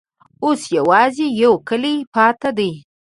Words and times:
اوس 0.43 0.61
یوازي 0.77 1.27
یو 1.41 1.53
کلی 1.67 1.95
پاته 2.13 2.49
دی. 2.57 2.71